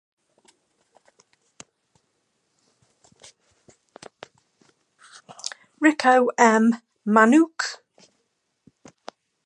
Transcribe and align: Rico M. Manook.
Rico 5.79 6.31
M. 6.39 6.81
Manook. 7.05 7.83